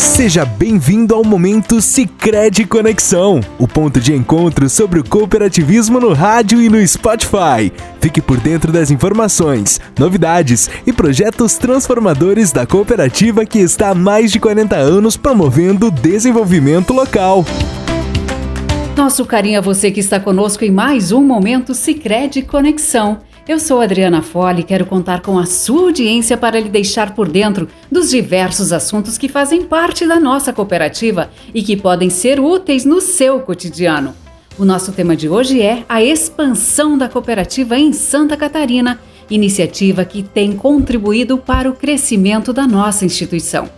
[0.00, 6.62] Seja bem-vindo ao momento Sicredi Conexão, o ponto de encontro sobre o cooperativismo no rádio
[6.62, 7.70] e no Spotify.
[8.00, 14.32] Fique por dentro das informações, novidades e projetos transformadores da cooperativa que está há mais
[14.32, 17.44] de 40 anos promovendo o desenvolvimento local.
[18.96, 23.18] Nosso carinho a você que está conosco em mais um momento Sicredi Conexão.
[23.48, 27.28] Eu sou Adriana Fole e quero contar com a sua audiência para lhe deixar por
[27.28, 32.84] dentro dos diversos assuntos que fazem parte da nossa cooperativa e que podem ser úteis
[32.84, 34.14] no seu cotidiano.
[34.58, 40.22] O nosso tema de hoje é a expansão da cooperativa em Santa Catarina, iniciativa que
[40.22, 43.70] tem contribuído para o crescimento da nossa instituição.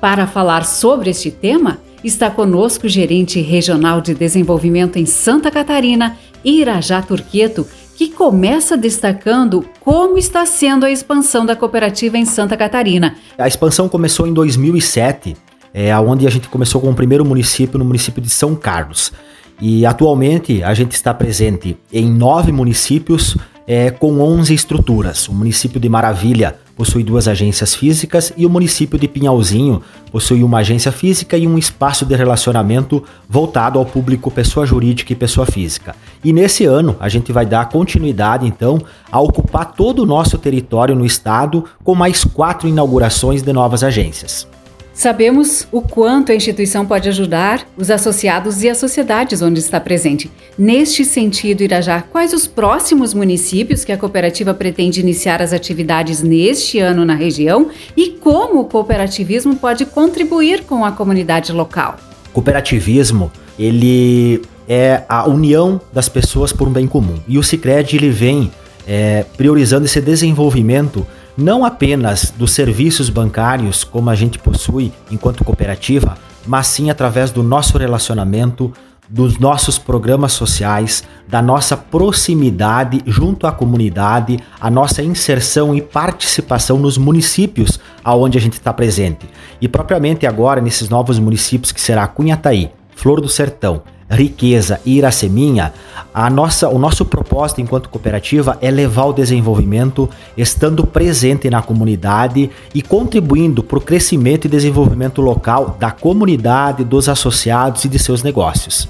[0.00, 6.18] Para falar sobre este tema, está conosco o gerente regional de desenvolvimento em Santa Catarina,
[6.44, 13.16] Irajá Turqueto, que começa destacando como está sendo a expansão da cooperativa em Santa Catarina.
[13.38, 15.36] A expansão começou em 2007,
[15.72, 19.12] é, onde a gente começou com o primeiro município, no município de São Carlos.
[19.60, 25.28] E atualmente a gente está presente em nove municípios é, com 11 estruturas.
[25.28, 30.58] O município de Maravilha possui duas agências físicas e o município de Pinhalzinho possui uma
[30.58, 35.94] agência física e um espaço de relacionamento voltado ao público pessoa jurídica e pessoa física.
[36.22, 40.94] E nesse ano a gente vai dar continuidade então a ocupar todo o nosso território
[40.94, 44.46] no estado com mais quatro inaugurações de novas agências.
[44.94, 50.30] Sabemos o quanto a instituição pode ajudar os associados e as sociedades onde está presente.
[50.56, 56.78] Neste sentido, Irajá, quais os próximos municípios que a cooperativa pretende iniciar as atividades neste
[56.78, 61.96] ano na região e como o cooperativismo pode contribuir com a comunidade local?
[62.32, 67.18] Cooperativismo, ele é a união das pessoas por um bem comum.
[67.26, 68.50] E o Sicredi ele vem
[68.86, 71.04] é, priorizando esse desenvolvimento
[71.36, 76.16] não apenas dos serviços bancários como a gente possui enquanto cooperativa,
[76.46, 78.72] mas sim através do nosso relacionamento,
[79.08, 86.78] dos nossos programas sociais, da nossa proximidade junto à comunidade, a nossa inserção e participação
[86.78, 89.28] nos municípios aonde a gente está presente.
[89.60, 95.72] E propriamente agora nesses novos municípios que será Cunhataí, Flor do Sertão, riqueza e Iraceminha,
[96.12, 102.50] a nossa, o nosso propósito enquanto cooperativa é levar o desenvolvimento estando presente na comunidade
[102.74, 108.22] e contribuindo para o crescimento e desenvolvimento local da comunidade, dos associados e de seus
[108.22, 108.88] negócios.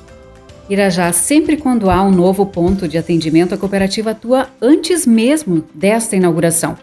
[0.68, 6.16] Irajá, sempre quando há um novo ponto de atendimento, a cooperativa atua antes mesmo desta
[6.16, 6.76] inauguração.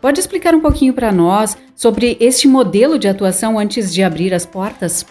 [0.00, 4.46] Pode explicar um pouquinho para nós sobre este modelo de atuação antes de abrir as
[4.46, 5.04] portas?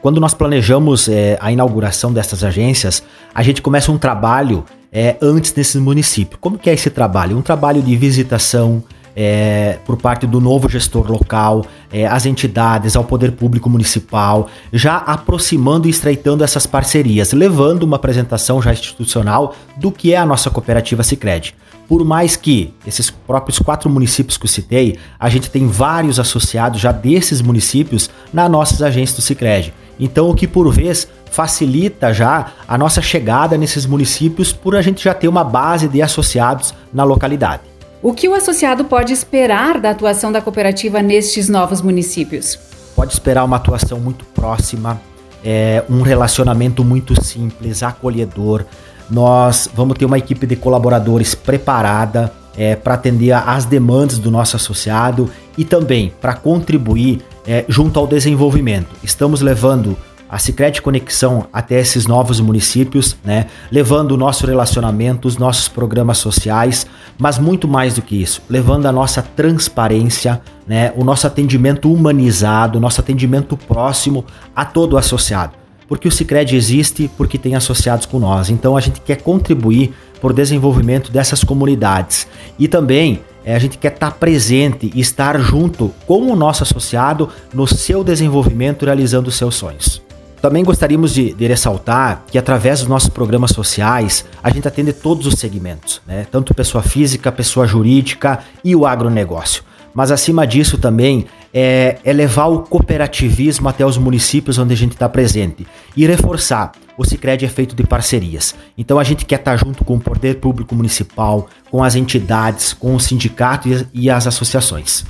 [0.00, 3.02] Quando nós planejamos é, a inauguração dessas agências,
[3.34, 6.38] a gente começa um trabalho é, antes desse município.
[6.40, 7.36] Como que é esse trabalho?
[7.36, 8.82] Um trabalho de visitação
[9.20, 14.98] é, por parte do novo gestor local, é, as entidades, ao poder público municipal, já
[14.98, 20.50] aproximando e estreitando essas parcerias, levando uma apresentação já institucional do que é a nossa
[20.50, 21.52] cooperativa Sicredi.
[21.88, 26.80] Por mais que esses próprios quatro municípios que eu citei, a gente tem vários associados
[26.80, 29.74] já desses municípios nas nossas agências do Sicredi.
[29.98, 35.02] Então, o que por vez facilita já a nossa chegada nesses municípios por a gente
[35.02, 37.62] já ter uma base de associados na localidade.
[38.00, 42.58] O que o associado pode esperar da atuação da cooperativa nestes novos municípios?
[42.94, 45.00] Pode esperar uma atuação muito próxima,
[45.44, 48.64] é, um relacionamento muito simples, acolhedor.
[49.10, 54.56] Nós vamos ter uma equipe de colaboradores preparada é, para atender às demandas do nosso
[54.56, 58.94] associado e também para contribuir é, junto ao desenvolvimento.
[59.02, 59.96] Estamos levando
[60.28, 63.46] a Sicredi Conexão até esses novos municípios, né?
[63.72, 66.86] Levando o nosso relacionamento, os nossos programas sociais,
[67.16, 70.92] mas muito mais do que isso, levando a nossa transparência, né?
[70.94, 75.54] O nosso atendimento humanizado, o nosso atendimento próximo a todo associado.
[75.88, 78.50] Porque o Sicredi existe porque tem associados com nós.
[78.50, 82.26] Então a gente quer contribuir por desenvolvimento dessas comunidades
[82.58, 87.30] e também é, a gente quer estar presente e estar junto com o nosso associado
[87.54, 90.02] no seu desenvolvimento, realizando os seus sonhos.
[90.42, 95.26] Também gostaríamos de, de, ressaltar que através dos nossos programas sociais a gente atende todos
[95.26, 96.26] os segmentos, né?
[96.30, 99.62] tanto pessoa física, pessoa jurídica e o agronegócio.
[99.94, 104.92] Mas acima disso também é, é levar o cooperativismo até os municípios onde a gente
[104.92, 105.66] está presente
[105.96, 108.54] e reforçar o Sicredi é feito de parcerias.
[108.76, 112.94] Então a gente quer estar junto com o poder público municipal, com as entidades, com
[112.94, 115.04] o sindicato e as associações.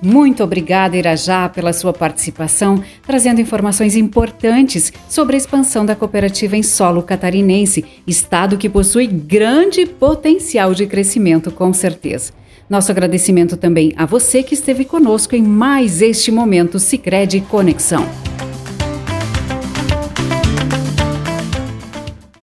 [0.00, 6.62] Muito obrigada, Irajá, pela sua participação, trazendo informações importantes sobre a expansão da cooperativa em
[6.62, 12.32] solo catarinense, estado que possui grande potencial de crescimento, com certeza.
[12.70, 18.27] Nosso agradecimento também a você que esteve conosco em mais este momento Sicredi Conexão.